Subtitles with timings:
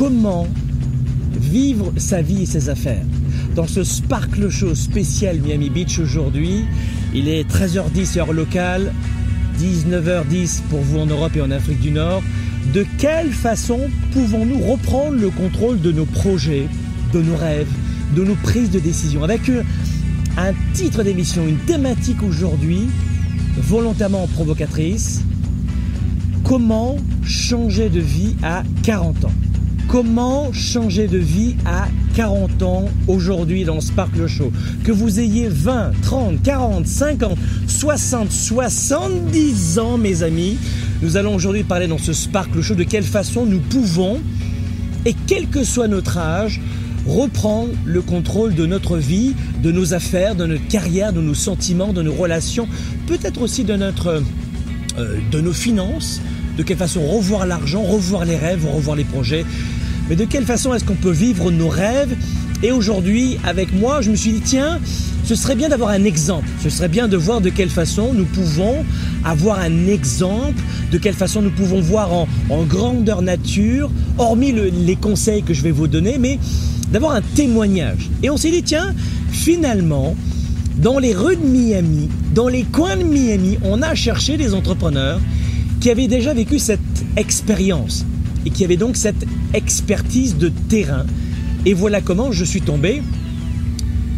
[0.00, 0.46] Comment
[1.38, 3.04] vivre sa vie et ses affaires.
[3.54, 6.64] Dans ce Sparkle Show spécial Miami Beach aujourd'hui,
[7.12, 8.94] il est 13h10 heure locale,
[9.60, 12.22] 19h10 pour vous en Europe et en Afrique du Nord.
[12.72, 13.78] De quelle façon
[14.14, 16.66] pouvons-nous reprendre le contrôle de nos projets,
[17.12, 17.68] de nos rêves,
[18.16, 19.64] de nos prises de décision Avec une-
[20.38, 22.86] un titre d'émission, une thématique aujourd'hui
[23.58, 25.20] volontairement provocatrice,
[26.42, 29.32] Comment changer de vie à 40 ans?
[29.90, 34.52] Comment changer de vie à 40 ans aujourd'hui dans Sparkle Show?
[34.84, 40.58] Que vous ayez 20, 30, 40, 50, 60, 70 ans mes amis,
[41.02, 44.20] nous allons aujourd'hui parler dans ce Sparkle Show de quelle façon nous pouvons,
[45.06, 46.60] et quel que soit notre âge,
[47.08, 51.92] reprendre le contrôle de notre vie, de nos affaires, de notre carrière, de nos sentiments,
[51.92, 52.68] de nos relations,
[53.08, 54.22] peut-être aussi de notre
[54.98, 56.20] euh, de nos finances,
[56.56, 59.44] de quelle façon revoir l'argent, revoir les rêves, revoir les projets,
[60.10, 62.14] mais de quelle façon est-ce qu'on peut vivre nos rêves
[62.64, 64.80] Et aujourd'hui, avec moi, je me suis dit, tiens,
[65.24, 68.24] ce serait bien d'avoir un exemple, ce serait bien de voir de quelle façon nous
[68.24, 68.84] pouvons
[69.24, 72.26] avoir un exemple, de quelle façon nous pouvons voir en,
[72.64, 76.40] grandeur nature, hormis le- les conseils que je vais vous donner, mais
[76.90, 78.10] d'avoir un témoignage.
[78.24, 78.92] Et on s'est dit, tiens,
[79.30, 80.16] finalement,
[80.76, 85.20] dans les rues de Miami, dans les coins de Miami, on a cherché des entrepreneurs
[85.80, 86.80] qui avaient déjà vécu cette
[87.16, 88.04] expérience
[88.46, 91.04] et qui avaient donc cette expertise de terrain.
[91.66, 93.02] Et voilà comment je suis tombé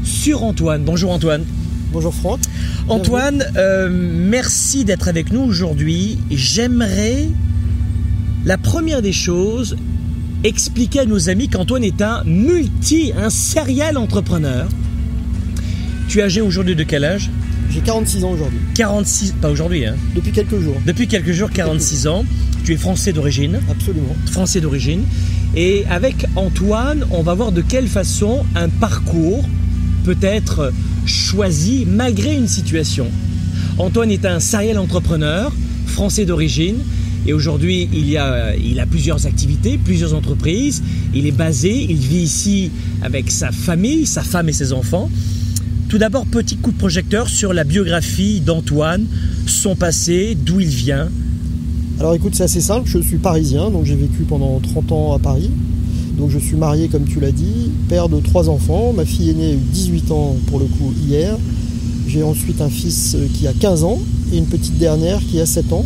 [0.04, 0.84] sur Antoine.
[0.84, 1.44] Bonjour Antoine.
[1.92, 2.40] Bonjour Franck.
[2.88, 6.18] Antoine, euh, merci d'être avec nous aujourd'hui.
[6.30, 7.28] J'aimerais,
[8.44, 9.76] la première des choses,
[10.42, 14.68] expliquer à nos amis qu'Antoine est un multi, un serial entrepreneur.
[16.08, 17.30] Tu es âgé aujourd'hui de quel âge?
[17.72, 19.94] J'ai 46 ans aujourd'hui, 46, pas aujourd'hui, hein.
[20.14, 20.76] depuis quelques jours.
[20.86, 22.24] Depuis quelques jours, 46 ans.
[22.64, 24.14] Tu es français d'origine, Absolument.
[24.30, 25.02] français d'origine.
[25.56, 29.44] Et avec Antoine, on va voir de quelle façon un parcours
[30.04, 30.70] peut être
[31.06, 33.06] choisi malgré une situation.
[33.78, 35.50] Antoine est un serial entrepreneur,
[35.86, 36.76] français d'origine.
[37.26, 40.82] Et aujourd'hui, il, y a, il a plusieurs activités, plusieurs entreprises.
[41.14, 45.08] Il est basé, il vit ici avec sa famille, sa femme et ses enfants.
[45.92, 49.04] Tout d'abord, petit coup de projecteur sur la biographie d'Antoine,
[49.46, 51.10] son passé, d'où il vient.
[52.00, 55.18] Alors écoute, c'est assez simple, je suis parisien, donc j'ai vécu pendant 30 ans à
[55.18, 55.50] Paris.
[56.16, 58.94] Donc je suis marié, comme tu l'as dit, père de trois enfants.
[58.94, 61.36] Ma fille aînée a eu 18 ans pour le coup hier.
[62.08, 64.00] J'ai ensuite un fils euh, qui a 15 ans
[64.32, 65.84] et une petite dernière qui a 7 ans.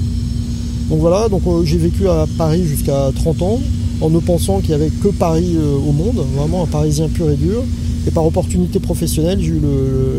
[0.88, 3.60] Donc voilà, donc euh, j'ai vécu à Paris jusqu'à 30 ans
[4.00, 7.28] en ne pensant qu'il n'y avait que Paris euh, au monde, vraiment un Parisien pur
[7.28, 7.64] et dur.
[8.06, 9.60] Et par opportunité professionnelle, j'ai eu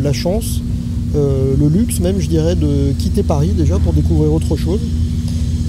[0.04, 0.62] la chance,
[1.16, 4.80] euh, le luxe même, je dirais, de quitter Paris déjà pour découvrir autre chose.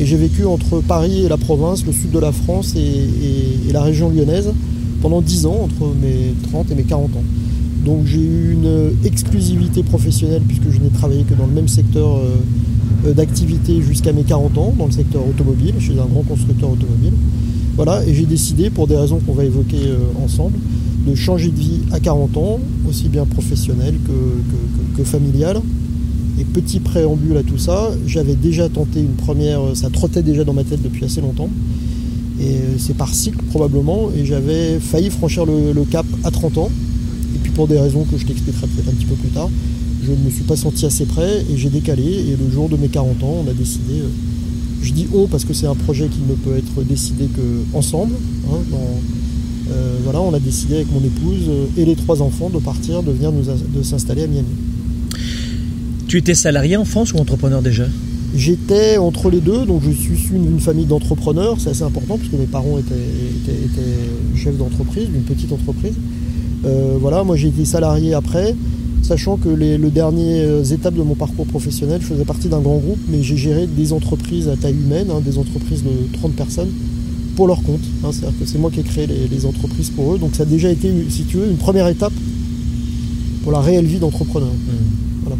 [0.01, 3.83] Et j'ai vécu entre Paris et la province, le sud de la France et, la
[3.83, 4.53] région lyonnaise
[5.01, 7.23] pendant 10 ans, entre mes 30 et mes 40 ans.
[7.85, 12.17] Donc j'ai eu une exclusivité professionnelle puisque je n'ai travaillé que dans le même secteur
[12.17, 12.37] euh,
[13.07, 17.13] euh, d'activité jusqu'à mes 40 ans, dans le secteur automobile, chez un grand constructeur automobile.
[17.77, 19.79] Voilà, et j'ai décidé, pour des raisons qu'on va évoquer
[20.25, 20.59] ensemble,
[21.09, 23.95] de changer de vie à 40 ans, aussi bien professionnelle
[24.97, 25.61] que, familiale.
[26.41, 30.53] Et petit préambule à tout ça, j'avais déjà tenté une première, ça trottait déjà dans
[30.53, 31.49] ma tête depuis assez longtemps.
[32.41, 36.71] Et c'est par cycle probablement, et j'avais failli franchir le, cap à 30 ans.
[37.35, 39.49] Et puis pour des raisons que je t'expliquerai peut-être un petit peu plus tard,
[40.05, 42.03] je ne me suis pas senti assez prêt et j'ai décalé.
[42.05, 44.09] Et le jour de mes 40 ans, on a décidé, euh,
[44.83, 48.15] je dis on parce que c'est un projet qui ne peut être décidé que ensemble.
[48.51, 49.18] hein, dans-
[49.71, 53.03] euh, voilà, on a décidé avec mon épouse euh, et les trois enfants de partir,
[53.03, 54.49] de venir nous, de s'installer à Miami.
[56.07, 57.85] Tu étais salarié en France ou entrepreneur déjà?
[58.35, 62.29] J'étais entre les deux, donc je suis issu d'une famille d'entrepreneurs, c'est assez important parce
[62.29, 65.95] que mes parents étaient, étaient- étaient chefs d'entreprise, d'une petite entreprise.
[66.65, 68.55] Euh, voilà, moi j'ai été salarié après,
[69.03, 72.99] sachant que les, dernières étapes de mon parcours professionnel, je faisais partie d'un grand groupe,
[73.11, 76.71] mais j'ai géré des entreprises à taille humaine, hein, des entreprises de 30 personnes,
[77.39, 77.85] pour leur compte.
[78.03, 78.09] Hein.
[78.11, 80.19] C'est-à-dire que c'est moi qui ai créé les, entreprises pour eux.
[80.19, 82.13] Donc ça a déjà été, si tu veux, une première étape
[83.45, 84.51] pour la réelle vie d'entrepreneur.
[84.51, 85.31] Mmh.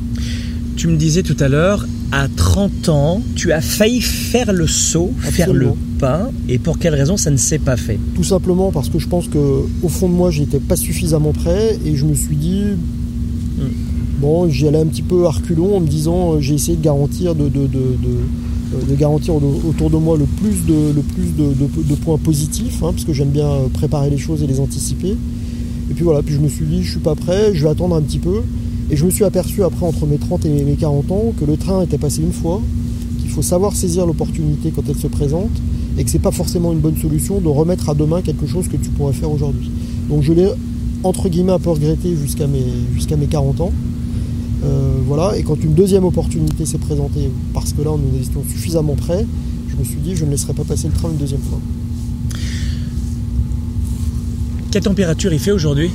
[0.77, 5.11] Tu me disais tout à l'heure, à 30 ans, tu as failli faire le saut,
[5.19, 7.99] faire le pas, et pour quelle raison ça ne s'est pas fait?
[8.15, 11.81] Tout simplement parce que je pense que au fond de moi, j'étais pas suffisamment prêt,
[11.85, 12.63] et je me suis dit,
[13.59, 14.21] hmm.
[14.21, 16.85] bon, j'y allais un petit peu à reculons en me disant, euh, j'ai essayé de
[16.85, 17.97] garantir de, de, de,
[18.99, 23.13] garantir autour de moi le plus de, le plus de, points positifs, hein, parce que
[23.13, 25.17] j'aime bien préparer les choses et les anticiper.
[25.91, 27.97] Et puis voilà, puis je me suis dit, je suis pas prêt, je vais attendre
[27.97, 28.43] un petit peu.
[28.91, 31.57] Et je me suis aperçu après, entre mes 30 et mes 40 ans, que le
[31.57, 32.61] train était passé une fois,
[33.21, 35.51] qu'il faut savoir saisir l'opportunité quand elle se présente,
[35.99, 38.77] et que c'est pas forcément une bonne solution de remettre à demain quelque chose que
[38.77, 39.71] tu pourrais faire aujourd'hui.
[40.09, 40.49] Donc je l'ai
[41.05, 42.65] entre guillemets un peu regretté jusqu'à mes,
[43.17, 43.73] mes 40 ans.
[44.65, 47.31] Euh, voilà, et quand une deuxième opportunité s'est présentée,
[47.61, 49.27] parce que là nous étions suffisamment prêts,
[49.69, 51.61] je me suis dit je ne laisserai pas passer le train une deuxième fois.
[54.71, 55.91] Quelle température il fait aujourd'hui?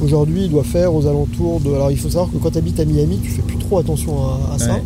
[0.00, 1.70] Aujourd'hui, il doit faire aux alentours de.
[1.70, 4.16] Alors, il faut savoir que quand tu habites à Miami, tu fais plus trop attention
[4.52, 4.80] à, ça.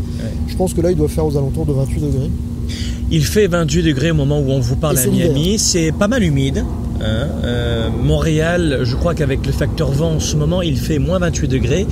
[0.48, 2.30] Je pense que là, il doit faire aux alentours de 28 degrés.
[3.10, 5.58] Il fait 28 degrés au moment où on vous parle à Miami.
[5.58, 6.64] C'est pas mal humide.
[7.02, 7.28] Hein.
[7.44, 11.48] Euh, Montréal, je crois qu'avec le facteur vent en ce moment, il fait moins 28
[11.48, 11.86] degrés.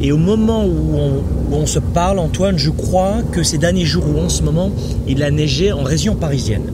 [0.00, 1.10] Et au moment où on,
[1.50, 4.72] où on, se parle, Antoine, je crois que ces derniers jours où en ce moment,
[5.06, 6.72] il a neigé en région parisienne.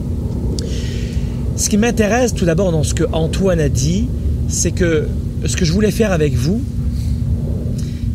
[1.57, 4.07] Ce qui m'intéresse tout d'abord dans ce que Antoine a dit,
[4.47, 5.07] c'est que
[5.45, 6.61] ce que je voulais faire avec vous,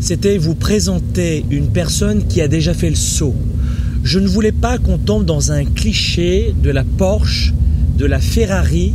[0.00, 3.34] c'était vous présenter une personne qui a déjà fait le saut.
[4.05, 7.52] Je ne voulais pas qu'on tombe dans un cliché de la Porsche,
[7.99, 8.94] de la Ferrari,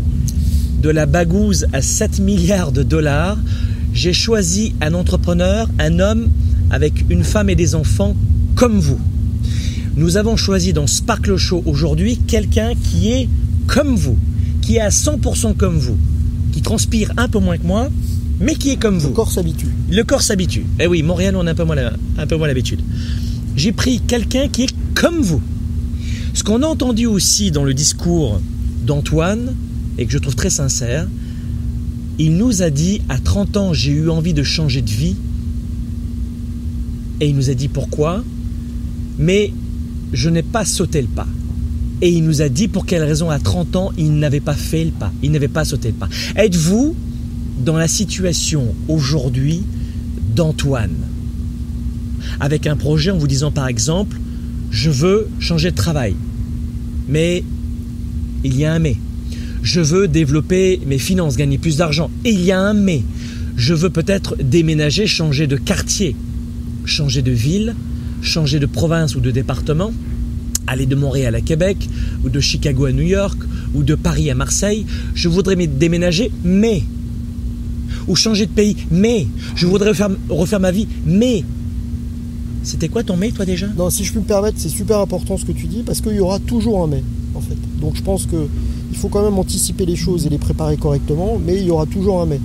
[0.81, 3.37] de la bagouze à 7 milliards de dollars.
[3.93, 6.29] J'ai choisi un entrepreneur, un homme
[6.71, 8.15] avec une femme et des enfants
[8.55, 8.99] comme vous.
[9.95, 13.29] Nous avons choisi dans Sparkle Show aujourd'hui quelqu'un qui est
[13.67, 14.17] comme vous,
[14.61, 15.97] qui est à 100% comme vous,
[16.51, 17.89] qui transpire un peu moins que moi,
[18.39, 19.09] mais qui est comme vous.
[19.09, 19.71] Le corps s'habitue.
[19.89, 20.65] Le corps s'habitue.
[20.79, 21.77] Eh oui, Montréal, on a un peu moins,
[22.17, 22.81] un peu moins l'habitude.
[23.55, 25.41] J'ai pris quelqu'un qui est comme vous.
[26.33, 28.41] Ce qu'on a entendu aussi dans le discours
[28.85, 29.53] d'Antoine,
[30.01, 31.07] et que je trouve très sincère,
[32.17, 35.15] il nous a dit à 30 ans, j'ai eu envie de changer de vie.
[37.19, 38.23] Et il nous a dit pourquoi.
[39.19, 39.53] Mais
[40.11, 41.27] je n'ai pas sauté le pas.
[42.01, 44.85] Et il nous a dit pour quelle raison à 30 ans, il n'avait pas fait
[44.85, 45.13] le pas.
[45.21, 46.09] Il n'avait pas sauté le pas.
[46.35, 46.95] Êtes-vous
[47.63, 49.61] dans la situation aujourd'hui
[50.35, 50.95] d'Antoine,
[52.39, 54.17] avec un projet en vous disant par exemple,
[54.71, 56.15] je veux changer de travail,
[57.07, 57.43] mais
[58.43, 58.95] il y a un mais.
[59.63, 63.03] Je veux développer mes finances, gagner plus d'argent, et il y a un mais.
[63.57, 66.15] Je veux peut-être déménager, changer de quartier,
[66.85, 67.75] changer de ville,
[68.21, 69.91] changer de province ou de département,
[70.67, 71.89] aller de Montréal à Québec,
[72.23, 73.37] ou de Chicago à New York,
[73.73, 74.85] ou de Paris à Marseille.
[75.13, 76.83] Je voudrais déménager, mais
[78.07, 79.91] ou changer de pays, mais je voudrais
[80.29, 81.43] refaire, ma vie, mais
[82.63, 83.67] c'était quoi ton mais toi déjà?
[83.77, 86.15] Non, si je peux me permettre, c'est super important ce que tu dis parce qu'il
[86.15, 87.03] y aura toujours un mais
[87.35, 87.57] en fait.
[87.79, 88.47] Donc je pense que
[88.91, 91.85] il faut quand même anticiper les choses et les préparer correctement, mais il y aura
[91.85, 92.39] toujours un mais.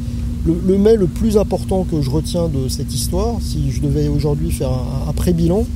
[0.47, 4.53] Le, mais le plus important que je retiens de cette histoire, si je devais aujourd'hui
[4.53, 4.71] faire
[5.09, 5.67] un, pré-bilan,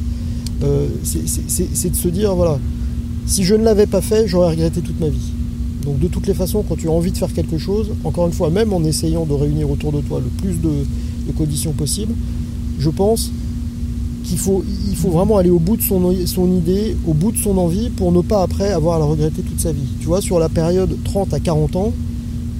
[0.63, 2.57] euh, c'est de se dire voilà,
[3.27, 5.33] si je ne l'avais pas fait, j'aurais regretté toute ma vie.
[5.85, 8.33] Donc de toutes les façons, quand tu as envie de faire quelque chose, encore une
[8.33, 10.71] fois, même en essayant de réunir autour de toi le plus de,
[11.37, 12.15] conditions possibles,
[12.79, 13.31] je pense
[14.25, 17.39] qu'il faut, il faut vraiment aller au bout de son, son, idée, au bout de
[17.39, 19.89] son envie, pour ne pas après avoir à la regretter toute sa vie.
[20.01, 21.93] Tu vois, sur la période 30 à 40 ans,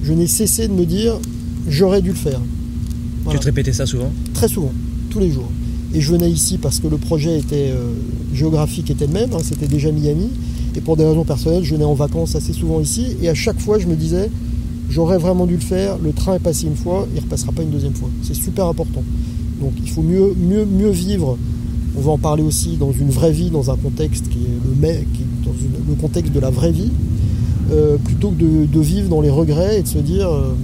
[0.03, 1.19] je n'ai cessé de me dire,
[1.67, 2.41] j'aurais dû le faire.
[3.29, 4.11] Tu te répétais ça souvent?
[4.33, 4.71] Très souvent,
[5.09, 5.49] tous les jours.
[5.93, 7.93] Et je venais ici parce que le projet était euh,
[8.33, 10.29] géographique était le même, hein, c'était déjà Miami.
[10.75, 13.17] Et pour des raisons personnelles, je venais en vacances assez souvent ici.
[13.21, 14.29] Et à chaque fois, je me disais,
[14.89, 15.97] j'aurais vraiment dû le faire.
[15.97, 18.09] Le train est passé une fois, il ne repassera pas une deuxième fois.
[18.23, 19.03] C'est super important.
[19.59, 21.37] Donc il faut mieux, mieux, mieux vivre.
[21.97, 24.93] On va en parler aussi dans une vraie vie, dans un contexte qui est le,
[25.13, 25.51] qui est dans
[25.89, 26.91] le contexte de la vraie vie,
[27.71, 30.55] euh, plutôt que de, vivre dans les regrets et de se dire euh,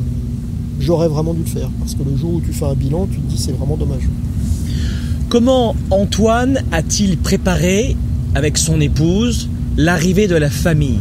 [0.79, 1.69] j'aurais vraiment dû le faire.
[1.79, 4.03] Parce que le jour où tu fais un bilan, tu te dis c'est vraiment dommage.
[5.29, 7.97] Comment Antoine a-t-il préparé
[8.33, 10.99] avec son épouse l'arrivée de la famille?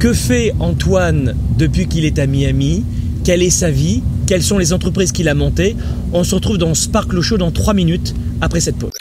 [0.00, 2.84] Que fait Antoine depuis qu'il est à Miami?
[3.22, 4.02] Quelle est sa vie?
[4.26, 5.76] Quelles sont les entreprises qu'il a montées?
[6.12, 8.14] On se retrouve dans Sparkle Show dans 3 minutes
[8.44, 8.92] après cette pause.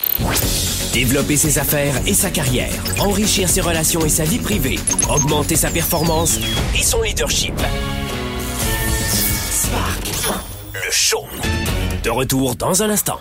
[0.94, 5.70] Développer ses affaires et sa carrière, enrichir ses relations et sa vie privée, augmenter sa
[5.70, 6.40] performance
[6.78, 7.54] et son leadership.
[9.52, 10.12] Spark,
[10.74, 11.26] le show.
[12.04, 13.20] De retour dans un instant.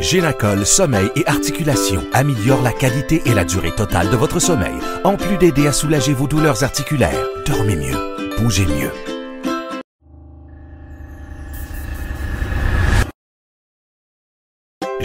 [0.00, 5.16] Génacol Sommeil et Articulation améliore la qualité et la durée totale de votre sommeil, en
[5.16, 7.26] plus d'aider à soulager vos douleurs articulaires.
[7.46, 7.96] Dormez mieux,
[8.38, 9.17] bougez mieux.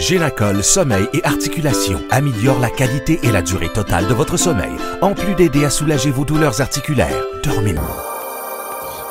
[0.06, 5.14] Génacol Sommeil et Articulation améliore la qualité et la durée totale de votre sommeil, en
[5.14, 7.24] plus d'aider à soulager vos douleurs articulaires.
[7.42, 7.80] Dormez mieux.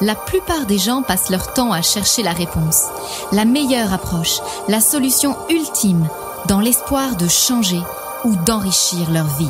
[0.02, 2.90] La plupart des gens passent leur temps à chercher la réponse,
[3.32, 6.08] la meilleure approche, la solution ultime,
[6.48, 7.82] dans l'espoir de changer
[8.24, 9.50] ou d'enrichir leur vie.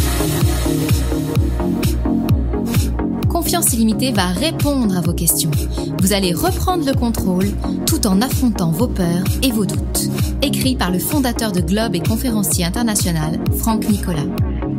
[3.51, 5.51] Confiance illimitée va répondre à vos questions.
[5.99, 7.47] Vous allez reprendre le contrôle
[7.85, 10.09] tout en affrontant vos peurs et vos doutes.
[10.41, 14.23] Écrit par le fondateur de Globe et conférencier international, Franck Nicolas.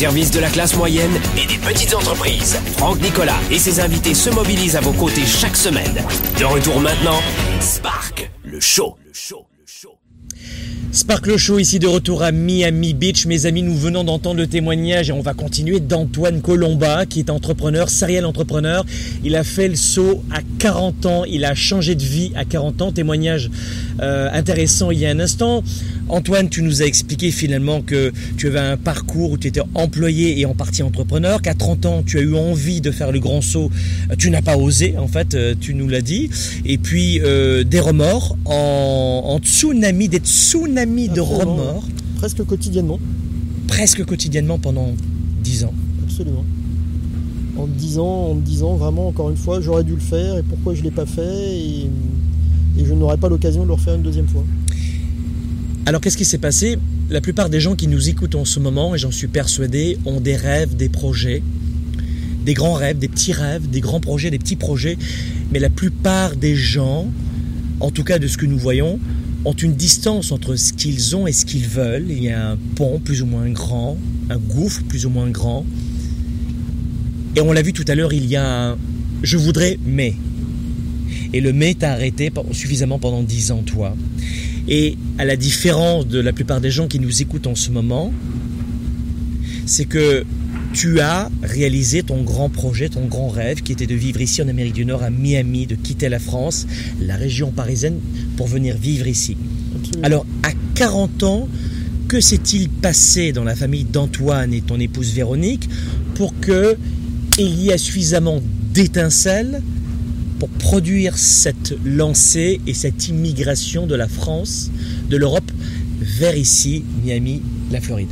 [0.00, 4.30] Service de la classe moyenne et des petites entreprises, Franck Nicolas et ses invités se
[4.30, 6.02] mobilisent à vos côtés chaque semaine.
[6.38, 7.20] De retour maintenant,
[7.60, 8.96] Spark, le show.
[9.06, 9.44] Le show.
[10.92, 13.24] Sparkle Show ici de retour à Miami Beach.
[13.26, 17.30] Mes amis, nous venons d'entendre le témoignage et on va continuer d'Antoine Colomba qui est
[17.30, 18.84] entrepreneur, serial entrepreneur.
[19.22, 22.82] Il a fait le saut à 40 ans, il a changé de vie à 40
[22.82, 22.90] ans.
[22.90, 23.50] Témoignage
[24.00, 25.62] euh, intéressant il y a un instant.
[26.08, 30.40] Antoine, tu nous as expliqué finalement que tu avais un parcours où tu étais employé
[30.40, 33.40] et en partie entrepreneur, qu'à 30 ans tu as eu envie de faire le grand
[33.42, 33.70] saut,
[34.18, 36.30] tu n'as pas osé en fait, euh, tu nous l'as dit.
[36.64, 41.84] Et puis euh, des remords en, en tsunami, des tsunamis de remords
[42.16, 42.98] Presque quotidiennement.
[43.66, 44.92] presque quotidiennement pendant
[45.42, 45.74] 10 ans.
[46.04, 46.44] Absolument.
[47.56, 50.42] En me disant, en me disant vraiment encore une fois, j'aurais dû le faire et
[50.42, 51.88] pourquoi je ne l'ai pas fait et,
[52.84, 54.44] je n'aurai pas l'occasion de le refaire une deuxième fois.
[55.86, 56.78] Alors qu'est-ce qui s'est passé?
[57.08, 60.20] La plupart des gens qui nous écoutent en ce moment, et j'en suis persuadé, ont
[60.20, 61.42] des rêves, des projets,
[62.44, 64.96] des grands rêves, des petits rêves, des grands projets, des petits projets.
[65.52, 67.08] Mais la plupart des gens,
[67.80, 69.00] en tout cas de ce que nous voyons,
[69.44, 72.06] ont une distance entre ce qu'ils ont et ce qu'ils veulent.
[72.08, 73.96] Il y a un pont plus ou moins grand,
[74.28, 75.64] un gouffre plus ou moins grand.
[77.36, 78.76] Et on l'a vu tout à l'heure, il y a un
[79.22, 80.14] je voudrais mais.
[81.32, 83.96] Et le mais t'a arrêté suffisamment pendant 10 ans, toi.
[84.68, 88.12] Et à la différence de la plupart des gens qui nous écoutent en ce moment,
[89.66, 90.24] c'est que
[90.72, 94.48] tu as réalisé ton grand projet, ton grand rêve, qui était de vivre ici en
[94.48, 96.66] Amérique du Nord, à Miami, de quitter la France,
[97.00, 97.98] la région parisienne,
[98.36, 99.36] pour venir vivre ici.
[99.74, 100.06] Absolument.
[100.06, 101.48] Alors, à 40 ans,
[102.08, 105.68] que s'est-il passé dans la famille d'Antoine et ton épouse Véronique
[106.14, 106.76] pour que
[107.38, 108.40] il y ait suffisamment
[108.74, 109.62] d'étincelles
[110.40, 114.70] pour produire cette lancée et cette immigration de la France,
[115.10, 115.50] de l'Europe,
[116.00, 118.08] vers ici, Miami, la Floride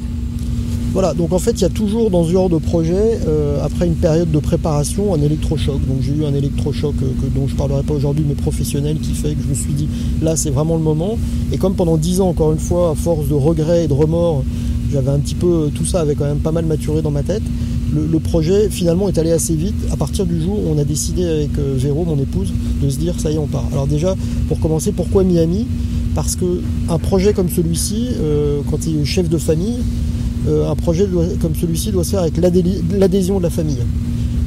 [0.92, 3.86] Voilà, donc en fait, il y a toujours dans ce genre de projet, euh, après
[3.86, 5.80] une période de préparation, un électrochoc.
[5.86, 9.14] Donc j'ai eu un électrochoc euh, dont je ne parlerai pas aujourd'hui, mais professionnel, qui
[9.14, 9.88] fait que je me suis dit,
[10.20, 11.18] là, c'est vraiment le moment.
[11.50, 14.44] Et comme pendant 10 ans, encore une fois, à force de regrets et de remords,
[14.92, 17.42] j'avais un petit peu, tout ça avait quand même pas mal maturé dans ma tête.
[17.94, 21.24] Le, projet finalement est allé assez vite à partir du jour où on a décidé
[21.24, 22.52] avec euh, Véro, mon épouse,
[22.82, 23.64] de se dire ça y est on part.
[23.72, 24.14] Alors déjà
[24.48, 25.66] pour commencer pourquoi Miami?
[26.14, 29.78] Parce que un projet comme celui-ci, euh, quand il est chef de famille,
[30.48, 31.08] euh, un projet
[31.40, 33.78] comme celui-ci doit se faire avec l'adhésion de la famille.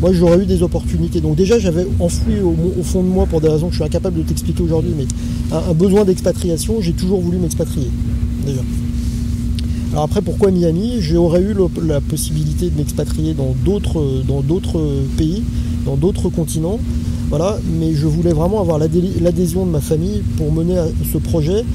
[0.01, 1.19] Moi j'aurais eu des opportunités.
[1.21, 3.85] Donc déjà j'avais enfoui au, au fond de moi pour des raisons que je suis
[3.85, 5.05] incapable de t'expliquer aujourd'hui, mais
[5.51, 7.89] un, un besoin d'expatriation, j'ai toujours voulu m'expatrier.
[8.45, 8.61] Déjà.
[9.91, 11.01] Alors après, pourquoi Miami?
[11.01, 11.53] J'aurais eu
[11.85, 14.81] la possibilité de m'expatrier dans d'autres, dans d'autres
[15.17, 15.43] pays,
[15.85, 16.79] dans d'autres continents.
[17.29, 21.65] Voilà, mais je voulais vraiment avoir l'adhésion de ma famille pour mener à ce projet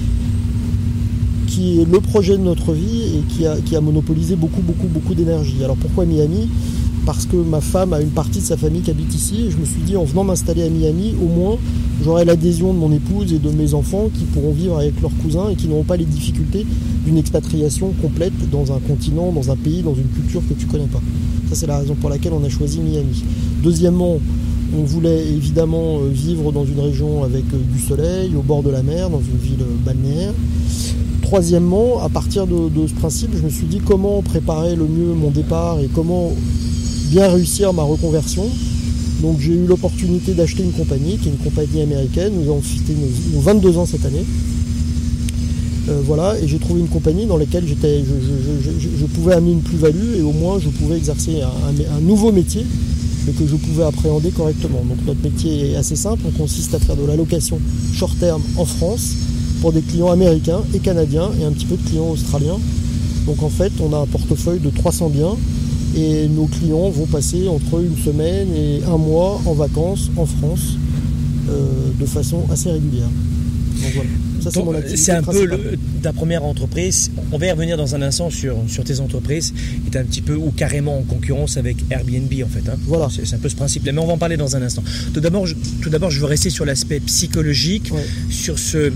[1.47, 5.63] qui est le projet de notre vie et qui a, monopolisé beaucoup, beaucoup, beaucoup d'énergie.
[5.63, 6.49] Alors pourquoi Miami?
[7.05, 9.51] Parce que ma femme a une partie de sa famille qui habite ici.
[9.51, 11.57] Je me suis dit, en venant m'installer à Miami, au moins,
[12.03, 15.51] j'aurai l'adhésion de mon épouse et de mes enfants qui pourront vivre avec leurs cousins
[15.51, 16.67] et qui n'auront pas les difficultés
[17.07, 20.87] d'une expatriation complète dans un continent, dans un pays, dans une culture que tu connais
[20.87, 21.01] pas.
[21.49, 23.23] Ça, c'est la raison pour laquelle on a choisi Miami.
[23.63, 24.19] Deuxièmement,
[24.77, 28.71] on voulait évidemment euh, vivre dans une région avec euh, du soleil, au bord de
[28.71, 30.33] la mer, dans une ville euh, balnéaire.
[31.23, 35.31] Troisièmement, à partir de, ce principe, je me suis dit comment préparer le mieux mon
[35.31, 36.33] départ et comment
[37.11, 38.45] bien réussir ma reconversion.
[39.23, 42.33] Donc j'ai eu l'opportunité d'acheter une compagnie, qui est une compagnie américaine.
[42.37, 42.95] Nous avons fêté
[43.33, 44.25] nos, 22 ans cette année.
[46.05, 50.23] Voilà, et j'ai trouvé une compagnie dans laquelle j'étais, je, pouvais amener une plus-value et
[50.23, 52.64] au moins je pouvais exercer un nouveau métier
[53.33, 54.83] que je pouvais appréhender correctement.
[54.88, 57.59] Donc notre métier est assez simple, on consiste à faire de la location
[57.93, 59.14] short terme en France
[59.61, 62.59] pour des clients américains et canadiens et un petit peu de clients australiens.
[63.26, 65.37] Donc en fait, on a un portefeuille de 300 biens
[65.97, 70.76] et nos clients vont passer entre une semaine et un mois en vacances en France
[71.49, 71.66] euh,
[71.99, 73.09] de façon assez régulière.
[73.76, 74.80] Voilà.
[74.95, 75.49] C'est un peu
[76.02, 77.11] ta première entreprise.
[77.33, 79.52] On va y revenir dans un instant sur, sur tes entreprises.
[79.87, 82.68] est un petit peu ou carrément en concurrence avec Airbnb en fait.
[82.68, 82.76] Hein.
[82.87, 83.09] Voilà.
[83.11, 83.92] C'est un peu ce principe-là.
[83.92, 84.83] Mais on va en parler dans un instant.
[85.12, 87.92] Tout d'abord, je, tout je veux rester sur l'aspect psychologique,
[88.30, 88.92] sur ce,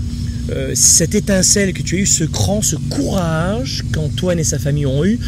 [0.49, 4.85] euh, cette étincelle que tu as eu, ce cran, ce courage qu'Antoine et sa famille
[4.85, 5.19] ont eu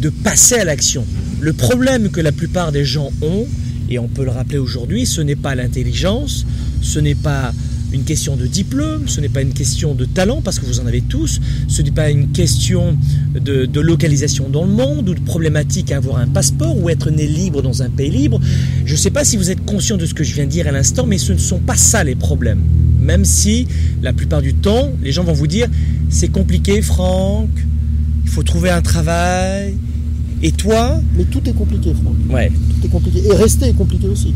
[0.00, 1.04] de passer à l'action.
[1.40, 3.46] Le problème que la plupart des gens ont,
[3.88, 6.46] et on peut le rappeler aujourd'hui, ce n'est pas l'intelligence,
[6.80, 7.52] ce n'est pas
[7.92, 10.86] une question de diplôme, ce n'est pas une question de talent, parce que vous en
[10.86, 12.96] avez tous, ce n'est pas une question
[13.34, 17.26] de, localisation dans le monde ou de problématique à avoir un passeport ou être né
[17.26, 18.40] libre dans un pays libre.
[18.84, 20.68] Je ne sais pas si vous êtes conscient de ce que je viens de dire
[20.68, 22.60] à l'instant, mais ce ne sont pas ça les problèmes.
[23.00, 23.66] Même si,
[24.02, 25.68] la plupart du temps, les gens vont vous dire,
[26.08, 27.50] c'est compliqué Franck,
[28.24, 29.74] il faut trouver un travail,
[30.42, 31.00] et toi?
[31.16, 32.16] Mais tout est compliqué, Franck.
[32.28, 32.50] Ouais.
[32.50, 33.22] Tout est compliqué.
[33.26, 34.34] Et rester est compliqué aussi.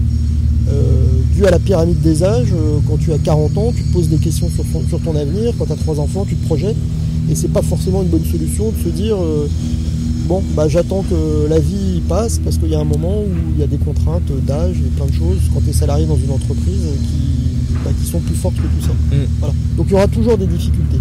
[0.68, 3.92] Euh, dû à la pyramide des âges, euh, quand tu as 40 ans, tu te
[3.92, 4.50] poses des questions
[4.88, 6.76] sur ton, avenir, quand tu as 3 enfants, tu te projettes,
[7.30, 9.49] et c'est pas forcément une bonne solution de se dire euh,
[10.28, 13.60] bon bah j'attends que la vie passe parce qu'il y a un moment où il
[13.60, 16.32] y a des contraintes d'âge et plein de choses quand tu es salarié dans une
[16.32, 18.93] entreprise qui, bah, qui sont plus fortes que tout ça.
[19.14, 19.76] Mm.
[19.76, 20.99] Donc il y aura toujours des difficultés.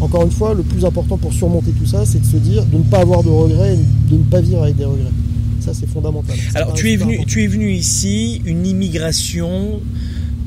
[0.00, 2.76] encore une fois, le plus important pour surmonter tout ça, c'est de se dire de
[2.76, 3.76] ne pas avoir de regrets,
[4.10, 5.10] de ne pas vivre avec des regrets.
[5.64, 6.36] Ça, c'est fondamental.
[6.54, 9.80] Alors, tu es, venu, tu es venu ici, une immigration,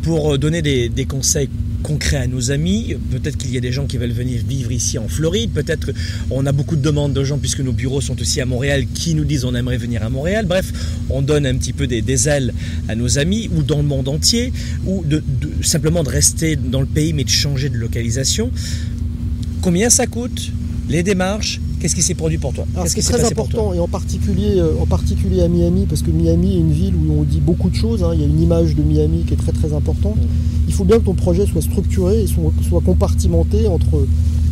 [0.06, 1.50] pour euh, donner des, conseils
[1.82, 2.96] concrets à nos amis.
[3.10, 5.52] Peut-être qu'il y a des gens qui veulent venir vivre ici en Floride.
[5.52, 5.92] Peut-être
[6.30, 9.16] qu'on a beaucoup de demandes de gens, puisque nos bureaux sont aussi à Montréal, qui
[9.16, 10.46] nous disent on aimerait venir à Montréal.
[10.46, 10.72] Bref,
[11.10, 12.54] on donne un petit peu des, ailes
[12.88, 14.54] à nos amis, ou dans le monde entier,
[14.86, 15.24] ou de,
[15.62, 18.52] simplement de rester dans le pays, mais de changer de localisation.
[19.62, 20.52] Combien ça coûte
[20.88, 22.66] Les démarches Qu'est-ce qui s'est produit pour toi?
[22.88, 26.60] C'est très important, et en particulier, euh, en particulier à Miami, parce que Miami est
[26.60, 28.04] une ville où on dit beaucoup de choses.
[28.04, 28.10] Hein.
[28.16, 30.18] Il y a une image de Miami qui est très très importante.
[30.68, 34.04] Il faut bien que ton projet soit structuré et soit, compartimenté entre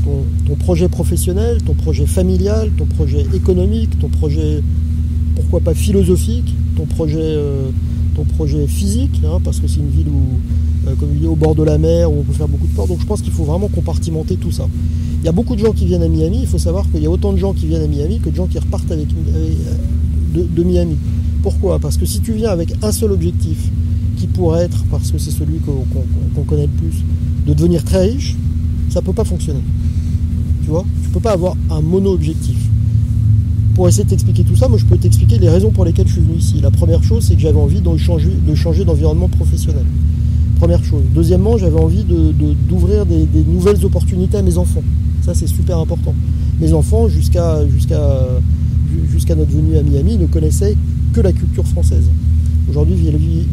[0.05, 4.61] ton, projet professionnel, ton projet familial, ton projet économique, ton projet,
[5.35, 7.69] pourquoi pas philosophique, ton projet, euh,
[8.15, 10.21] ton projet physique, hein, parce que c'est une ville où,
[10.99, 12.87] comme il est au bord de la mer, où on peut faire beaucoup de sport.
[12.87, 14.67] Donc je pense qu'il faut vraiment compartimenter tout ça.
[15.21, 16.39] Il y a beaucoup de gens qui viennent à Miami.
[16.41, 18.35] Il faut savoir qu'il y a autant de gens qui viennent à Miami que de
[18.35, 19.53] gens qui repartent avec, euh,
[20.33, 20.97] de, Miami.
[21.41, 21.79] Pourquoi?
[21.79, 23.71] Parce que si tu viens avec un seul objectif,
[24.17, 27.03] qui pourrait être, parce que c'est celui qu'on connaît le plus,
[27.45, 28.35] de devenir très riche,
[28.89, 29.61] ça ne peut pas fonctionner.
[30.63, 30.85] Tu vois?
[31.01, 32.57] Tu ne peux pas avoir un mono-objectif.
[33.75, 36.13] Pour essayer de t'expliquer tout ça, moi je peux t'expliquer les raisons pour lesquelles je
[36.13, 36.61] suis venu ici.
[36.61, 39.85] La première chose, c'est que j'avais envie de changer, d'environnement professionnel.
[40.63, 41.03] Première chose.
[41.13, 44.81] Deuxièmement, j'avais envie d'ouvrir des nouvelles opportunités à mes enfants.
[45.21, 46.15] Ça, c'est super important.
[46.61, 47.59] Mes enfants, jusqu'à
[49.35, 50.77] notre venue à Miami, ne connaissaient
[51.11, 52.05] que la culture française.
[52.69, 52.95] Aujourd'hui,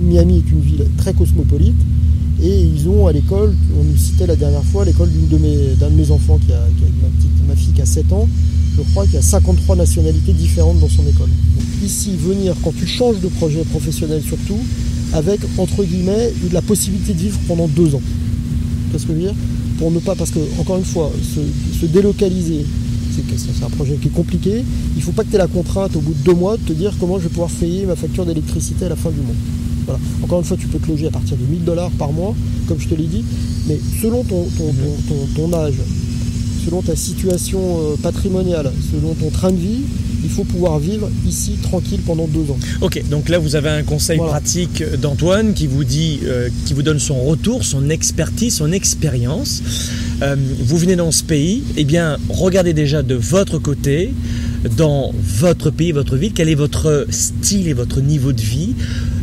[0.00, 1.74] Miami est une ville très cosmopolite
[2.44, 5.74] et ils ont à l'école, on nous citait la dernière fois, l'école d'un de, mes,
[5.80, 8.28] de mes enfants qui a, ma, petite, ma fille qui a 7 ans,
[8.76, 11.30] je crois qu'il y a 53 nationalités différentes dans son école.
[11.82, 14.60] Ici, venir, quand tu changes de projet professionnel surtout,
[15.12, 18.02] avec, entre guillemets, la possibilité de vivre pendant deux ans.
[18.92, 19.34] Qu'est-ce que je veux dire
[19.80, 21.10] pour ne pas, parce que, encore une fois,
[21.80, 22.66] se, délocaliser,
[23.34, 24.62] c'est un projet qui est compliqué.
[24.94, 26.62] Il ne faut pas que tu aies la contrainte au bout de deux mois de
[26.62, 29.34] te dire comment je vais pouvoir payer ma facture d'électricité à la fin du mois.
[29.86, 29.98] Voilà.
[30.22, 32.34] Encore une fois, tu peux te loger à partir de 1000 dollars par mois,
[32.68, 33.24] comme je te l'ai dit,
[33.68, 35.76] mais selon ton, âge,
[36.66, 39.80] selon ta situation euh, patrimoniale, selon ton train de vie,
[40.22, 42.58] il faut pouvoir vivre ici tranquille pendant deux ans.
[42.80, 46.82] Ok, donc là vous avez un conseil pratique d'Antoine qui vous dit, euh, qui vous
[46.82, 49.62] donne son retour, son expertise, son expérience.
[50.22, 54.12] Euh, vous venez dans ce pays, eh bien regardez déjà de votre côté
[54.76, 58.74] dans votre pays, votre ville Quel est votre style et votre niveau de vie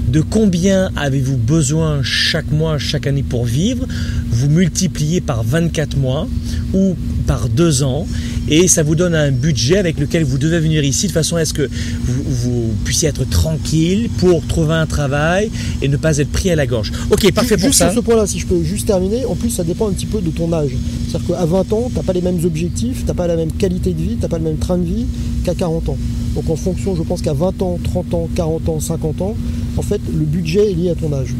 [0.07, 3.85] de combien avez-vous besoin chaque mois, chaque année pour vivre
[4.29, 6.29] Vous multipliez par 24 mois
[6.73, 8.07] ou par 2 ans
[8.49, 11.45] et ça vous donne un budget avec lequel vous devez venir ici de façon à
[11.45, 11.69] ce que
[12.05, 16.65] vous, puissiez être tranquille pour trouver un travail et ne pas être pris à la
[16.65, 16.91] gorge.
[17.11, 17.91] Ok, parfait pour ça.
[17.91, 20.21] Sur ce point-là, si je peux juste terminer, en plus ça dépend un petit peu
[20.21, 20.71] de ton âge.
[21.07, 23.51] C'est-à-dire qu'à 20 ans, tu n'as pas les mêmes objectifs, tu n'as pas la même
[23.51, 25.05] qualité de vie, tu n'as pas le même train de vie
[25.43, 25.97] qu'à 40 ans.
[26.35, 29.35] Donc en fonction, je pense qu'à 20 ans, 30 ans, 40 ans, 50 ans,
[29.75, 31.33] en fait, le budget est lié à ton âge.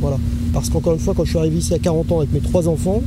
[0.00, 0.18] Voilà.
[0.52, 2.68] Parce qu'encore une fois, quand je suis arrivé ici à 40 ans avec mes trois
[2.68, 3.02] enfants,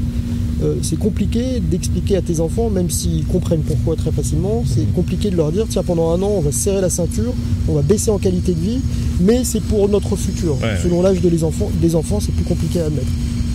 [0.63, 5.29] euh, c'est compliqué d'expliquer à tes enfants, même s'ils comprennent pourquoi très facilement, c'est compliqué
[5.29, 7.33] de leur dire tiens, pendant un an, on va serrer la ceinture,
[7.67, 8.79] on va baisser en qualité de vie,
[9.19, 10.57] mais c'est pour notre futur.
[10.81, 13.07] Selon l'âge de les enfants, des enfants, c'est plus compliqué à admettre.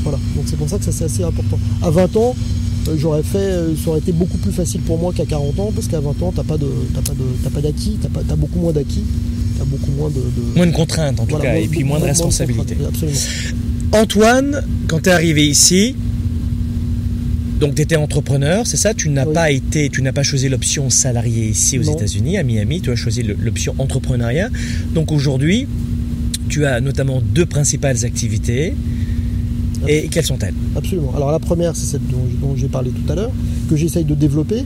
[0.03, 0.19] Voilà.
[0.37, 1.59] Donc c'est pour ça que ça c'est assez important.
[1.83, 2.35] À 20 ans,
[2.89, 5.73] euh, j'aurais fait, euh, ça aurait été beaucoup plus facile pour moi qu'à 40 ans,
[5.75, 9.05] parce qu'à 20 ans, t'as pas de, pas pas d'acquis, t'as, pas, beaucoup moins d'acquis,
[9.59, 10.23] t'as beaucoup moins de,
[10.57, 12.77] moins de contraintes en tout cas, et puis moins, de responsabilités.
[13.93, 15.97] Antoine, quand tu es arrivé ici,
[17.61, 18.95] donc tu étais entrepreneur, c'est ça?
[18.95, 22.81] Tu n'as pas été, tu n'as pas choisi l'option salarié ici aux États-Unis, à Miami,
[22.81, 24.49] tu as choisi l'option entrepreneuriat.
[24.95, 25.67] Donc aujourd'hui,
[26.49, 28.75] tu as notamment deux principales activités.
[29.87, 30.55] Et quelles sont-elles?
[30.77, 31.13] Absolument.
[31.15, 33.31] Alors la première, c'est celle dont, j'ai parlé tout à l'heure,
[33.71, 34.65] que j'essaye de développer.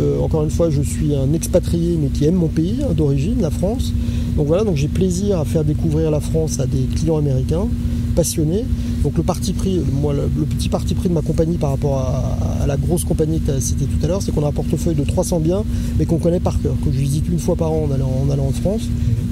[0.00, 3.40] Euh, encore une fois, je suis un expatrié, mais qui aime mon pays hein, d'origine,
[3.40, 3.92] la France.
[4.36, 7.66] Donc voilà, donc j'ai plaisir à faire découvrir la France à des clients américains
[8.14, 8.64] passionnés.
[9.02, 12.66] Donc le parti pris, moi, le, petit parti pris de ma compagnie par rapport à,
[12.66, 14.94] la grosse compagnie que tu as citée tout à l'heure, c'est qu'on a un portefeuille
[14.94, 15.64] de 300 biens,
[15.98, 18.52] mais qu'on connaît par cœur, que je visite une fois par an en allant, en
[18.52, 18.82] France.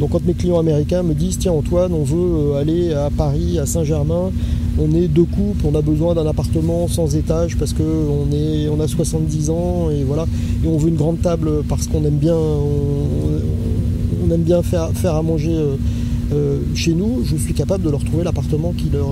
[0.01, 3.59] Donc quand mes clients américains me disent, tiens Antoine, on veut euh, aller à Paris,
[3.61, 4.33] à Saint-Germain,
[4.79, 8.89] on est deux couples, on a besoin d'un appartement sans étage parce qu'on on a
[8.89, 10.27] 70 ans et voilà,
[10.65, 15.15] et on veut une grande table parce qu'on aime bien, on, aime bien faire, faire
[15.15, 15.77] à manger euh,
[16.33, 19.09] euh, chez nous, je suis capable de leur trouver l'appartement qui leur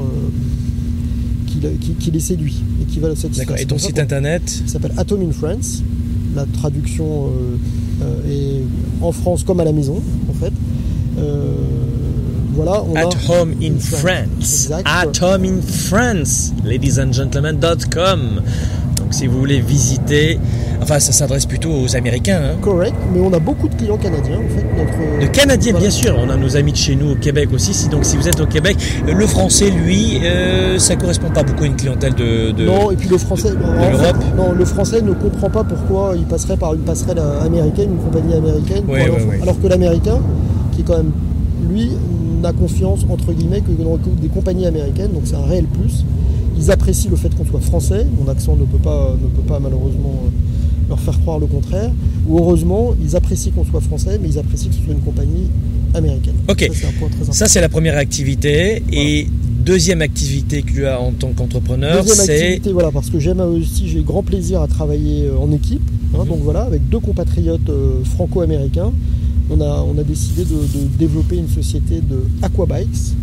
[1.48, 3.58] qui, les séduit et qui va le satisfaire.
[3.61, 5.82] Et ton site internet s'appelle Atom in France.
[6.34, 7.30] La traduction
[8.28, 8.62] est
[9.00, 10.52] en France comme à la maison, en fait.
[12.54, 14.68] Voilà, At home in France.
[14.84, 18.42] At home in France, ladies and gentlemen.com.
[19.09, 20.38] Donc si vous voulez visiter,
[20.83, 22.42] enfin ça s'adresse plutôt aux Américains.
[22.44, 22.57] Hein.
[22.61, 25.25] Correct, mais on a beaucoup de clients canadiens en fait.
[25.25, 27.88] De Canadiens bien sûr, on a nos amis de chez nous au Québec aussi.
[27.88, 31.68] donc si vous êtes au Québec, le français lui, euh, ça correspond pas beaucoup à
[31.68, 33.55] une clientèle de, non et puis le français,
[34.37, 38.35] non le français ne comprend pas pourquoi il passerait par une passerelle américaine, une compagnie
[38.35, 38.85] américaine,
[39.40, 40.18] alors que l'américain
[40.75, 41.12] qui est quand même
[41.66, 41.92] lui
[42.42, 46.05] n'a confiance entre guillemets que dans des compagnies américaines, donc c'est un réel plus.
[46.59, 49.61] Ils apprécient le fait qu'on soit français, mon accent ne peut pas, ne peut pas
[49.61, 51.90] malheureusement euh, leur faire croire le contraire,
[52.27, 55.49] ou heureusement, ils apprécient qu'on soit français, mais ils apprécient que ce soit une compagnie
[55.94, 56.35] américaine.
[56.49, 56.71] Ok,
[57.31, 59.29] ça c'est la première activité, et
[59.64, 62.61] deuxième activité que tu as en tant qu'entrepreneur, c'est...
[62.73, 65.83] voilà, parce que j'aime aussi, j'ai grand plaisir à travailler euh, en équipe,
[66.14, 66.29] hein, mhm.
[66.29, 68.92] donc voilà, avec deux compatriotes euh, franco-américains,
[69.51, 70.57] on a, décidé de,
[70.99, 73.14] développer une société de aquabikes.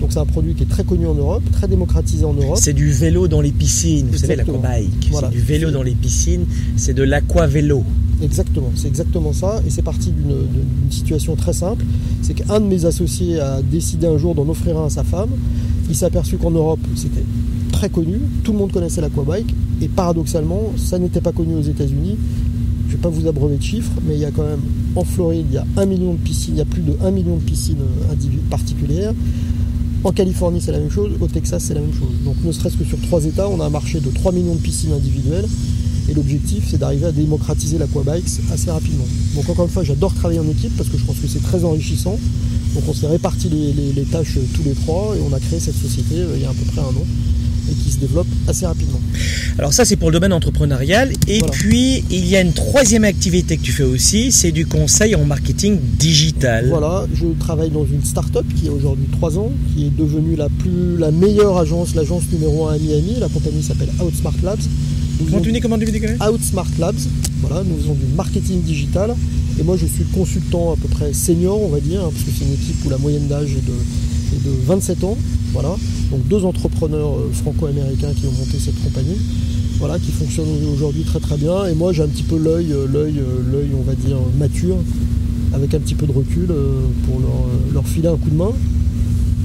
[0.00, 2.58] Donc c'est un produit qui est très connu en Europe, très démocratisé en Europe.
[2.60, 5.10] C'est du vélo dans les piscines, vous savez l'aquabike.
[5.12, 6.44] C'est du vélo dans les piscines,
[6.76, 7.82] c'est de l'aquavélo.
[8.22, 9.60] Exactement, c'est exactement ça.
[9.66, 11.84] Et c'est parti d'une situation très simple.
[12.22, 15.30] C'est qu'un de mes associés a décidé un jour d'en offrir un à sa femme.
[15.88, 17.24] Il s'est aperçu qu'en Europe, c'était
[17.72, 18.18] très connu.
[18.42, 19.54] Tout le monde connaissait l'aquabike.
[19.82, 22.16] Et paradoxalement, ça n'était pas connu aux États-Unis.
[22.86, 24.60] Je ne vais pas vous abreuver de chiffres, mais il y a quand même
[24.94, 27.10] en Floride, il y a un million de piscines, il y a plus de 1
[27.10, 27.76] million de piscines
[28.48, 29.12] particulières.
[30.04, 31.12] En Californie, c'est la même chose.
[31.20, 32.12] Au Texas, c'est la même chose.
[32.24, 34.60] Donc, ne serait-ce que sur trois États, on a un marché de 3 millions de
[34.60, 35.46] piscines individuelles.
[36.08, 39.06] Et l'objectif, c'est d'arriver à démocratiser l'aquabikes assez rapidement.
[39.34, 41.64] Donc, encore une fois, j'adore travailler en équipe parce que je pense que c'est très
[41.64, 42.18] enrichissant.
[42.74, 45.74] Donc, on s'est réparti les, tâches euh, tous les trois et on a créé cette
[45.76, 47.06] société euh, il y a à peu près un an
[47.70, 49.00] et qui se développe assez rapidement.
[49.58, 53.56] Alors ça c'est pour le domaine entrepreneurial et puis il y a une troisième activité
[53.56, 56.68] que tu fais aussi, c'est du conseil en marketing digital.
[56.68, 60.48] Voilà, je travaille dans une start-up qui a aujourd'hui 3 ans, qui est devenue la
[60.48, 64.60] plus la meilleure agence, l'agence numéro 1 à Miami, la compagnie s'appelle Outsmart Labs.
[65.20, 65.86] Nous tu comment tu
[66.30, 66.94] Outsmart Labs.
[67.40, 69.14] Voilà, nous faisons du marketing digital
[69.58, 72.30] et moi je suis consultant à peu près senior, on va dire, hein, parce que
[72.36, 73.72] c'est une équipe où la moyenne d'âge est de,
[74.32, 75.16] de 27 ans.
[75.52, 75.76] Voilà.
[76.10, 79.16] Donc deux entrepreneurs euh, franco-américains qui ont monté cette compagnie,
[79.78, 81.66] voilà, qui fonctionne aujourd'hui très très bien.
[81.66, 84.76] Et moi j'ai un petit peu l'œil, euh, l'œil, euh, l'œil, on va dire mature,
[85.52, 86.48] avec un petit peu de recul
[87.06, 87.20] pour
[87.72, 88.50] leur, filer un coup de main.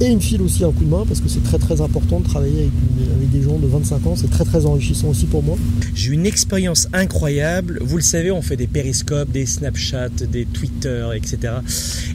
[0.02, 2.18] Et il me file aussi un coup de main parce que c'est très très important
[2.18, 2.68] de travailler
[3.10, 5.56] avec, des gens de 25 ans, c'est très très enrichissant aussi pour moi.
[5.94, 10.44] J'ai eu une expérience incroyable, vous le savez, on fait des périscopes, des Snapchat, des
[10.44, 11.54] Twitter, etc.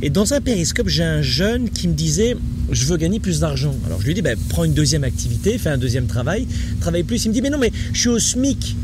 [0.02, 2.36] Et dans un périscope, j'ai un jeune qui me disait,
[2.72, 3.74] je veux gagner plus d'argent.
[3.86, 6.46] Alors je lui dis, ben, prends une deuxième activité, fais un deuxième travail,
[6.82, 7.24] travaille plus.
[7.26, 8.76] Il me dit, mais non, mais je suis au SMIC.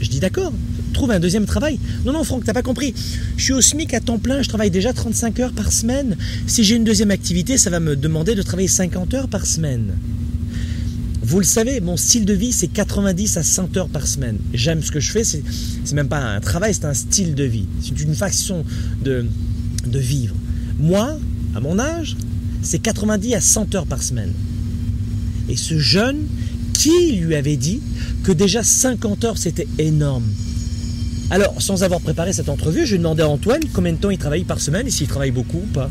[0.00, 0.52] Je dis, d'accord,
[1.00, 1.78] trouve un deuxième travail.
[2.04, 2.92] Non, non, Franck, t'as pas compris.
[3.38, 6.14] Je suis au SMIC à temps plein, je travaille déjà 35 heures par semaine.
[6.46, 9.94] Si j'ai une deuxième activité, ça va me demander de travailler 50 heures par semaine.
[11.22, 14.36] Vous le savez, mon style de vie, c'est 90 à 100 heures par semaine.
[14.52, 15.42] J'aime ce que je fais, c'est,
[15.94, 17.64] même pas un travail, c'est un style de vie.
[17.82, 18.62] C'est une façon
[19.02, 19.24] de,
[19.86, 20.34] de vivre.
[20.78, 21.18] Moi,
[21.54, 22.14] à mon âge,
[22.60, 24.34] c'est 90 à 100 heures par semaine.
[25.48, 26.26] Et ce jeune,
[26.74, 27.80] qui lui avait dit
[28.22, 30.26] que déjà 50 heures, c'était énorme?
[31.30, 34.42] Alors, sans avoir préparé cette entrevue, je demandé à Antoine combien de temps il travaille
[34.42, 35.88] par semaine et s'il travaille beaucoup ou pas.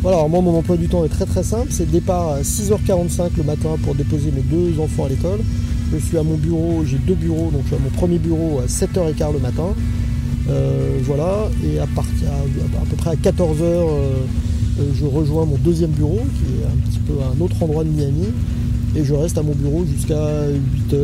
[0.00, 3.32] Voilà, alors moi mon emploi du temps est très très simple, c'est départ à 6h45
[3.36, 5.40] le matin pour déposer mes deux enfants à l'école.
[5.92, 8.60] Je suis à mon bureau, j'ai deux bureaux, donc je suis à mon premier bureau
[8.60, 9.74] à 7h15 le matin.
[10.48, 13.84] Euh, voilà, et à, partir, à, peu près à 14h, euh,
[14.80, 17.84] euh, je rejoins mon deuxième bureau, qui est un petit peu à un autre endroit
[17.84, 18.28] de Miami,
[18.96, 20.46] et je reste à mon bureau jusqu'à
[20.90, 20.96] 8h,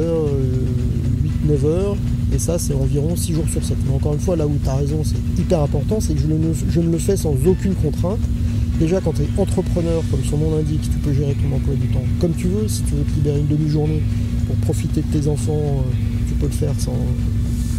[1.46, 1.96] 8-9h.
[2.32, 3.76] Et ça, c'est environ 6 jours sur 7.
[3.86, 6.26] Mais encore une fois, là où tu as raison, c'est hyper important, c'est que je,
[6.26, 8.18] ne, le fais sans aucune contrainte.
[8.80, 11.86] Déjà, quand tu es entrepreneur, comme son nom l'indique, tu peux gérer ton emploi du
[11.88, 12.68] temps comme tu veux.
[12.68, 14.02] Si tu veux te libérer une demi-journée
[14.46, 15.92] pour profiter de tes enfants, euh,
[16.28, 16.96] tu peux le faire sans,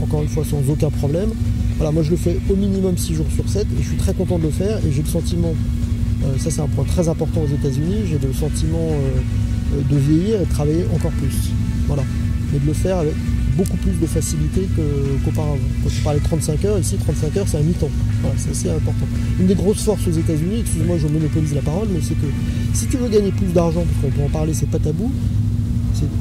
[0.01, 1.29] encore une fois, sans aucun problème.
[1.77, 4.13] Voilà, moi je le fais au minimum 6 jours sur 7 et je suis très
[4.13, 5.53] content de le faire et j'ai le sentiment,
[6.23, 10.41] euh, ça c'est un point très important aux États-Unis, j'ai le sentiment euh, de vieillir
[10.41, 11.51] et de travailler encore plus.
[11.85, 12.03] Voilà.
[12.51, 13.13] Mais de le faire avec
[13.57, 14.67] beaucoup plus de facilité
[15.25, 15.57] qu'auparavant.
[15.83, 17.89] Quand tu parlais de 35 heures, ici 35 heures c'est un mi-temps.
[18.21, 19.07] Voilà, c'est assez important.
[19.39, 22.27] Une des grosses forces aux États-Unis, excuse-moi je monopolise la parole, mais c'est que
[22.73, 25.11] si tu veux gagner plus d'argent, parce qu'on peut en parler, c'est pas tabou,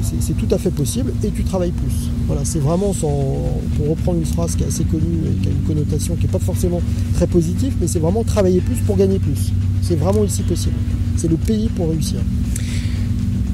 [0.01, 2.09] c'est tout à fait possible et tu travailles plus.
[2.25, 5.51] Voilà, c'est vraiment sans, pour reprendre une phrase qui est assez connue et qui a
[5.51, 6.81] une connotation qui n'est pas forcément
[7.13, 9.51] très positive, mais c'est vraiment travailler plus pour gagner plus.
[9.81, 10.75] C'est vraiment ici possible.
[11.15, 12.19] C'est le pays pour réussir.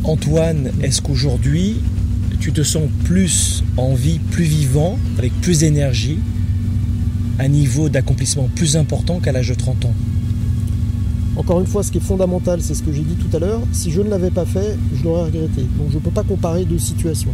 [0.04, 1.78] Antoine, est-ce qu'aujourd'hui,
[2.44, 6.20] tu te sens plus en vie, plus vivant, avec plus d'énergie,
[7.40, 9.94] un niveau d'accomplissement plus important qu'à l'âge de 30 ans.
[11.38, 13.62] Encore une fois, ce qui est fondamental, c'est ce que j'ai dit tout à l'heure,
[13.72, 15.62] si je ne l'avais pas fait, je l'aurais regretté.
[15.78, 17.34] Donc je ne peux pas comparer deux situations.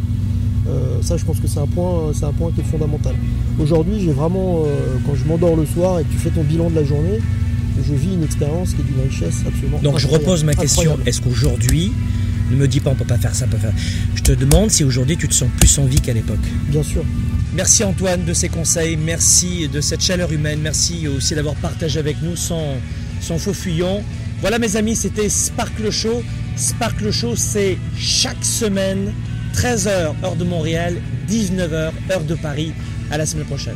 [0.68, 3.16] Euh, ça, je pense que c'est un point, c'est un point qui est fondamental.
[3.60, 6.70] Aujourd'hui, j'ai vraiment, euh, quand je m'endors le soir et que tu fais ton bilan
[6.70, 7.18] de la journée,
[7.84, 9.80] je vis une expérience qui est d'une richesse absolument.
[9.82, 11.94] Donc je repose ma question est-ce qu'aujourd'hui,
[12.52, 13.74] ne me dis pas on peut pas faire ça, on peut faire.
[14.16, 16.38] Je te demande si aujourd'hui tu te sens plus en vie qu'à l'époque.
[16.70, 17.04] Bien sûr.
[17.54, 22.22] Merci Antoine de ces conseils, merci de cette chaleur humaine, merci aussi d'avoir partagé avec
[22.22, 22.76] nous son,
[23.22, 24.04] son faux fuyant.
[24.42, 26.24] Voilà mes amis, c'était Sparkle Show.
[26.56, 29.14] Sparkle Show, c'est chaque semaine,
[29.56, 30.96] 13h heure de Montréal,
[31.30, 32.74] 19h heure de Paris.
[33.12, 33.76] À la semaine prochaine.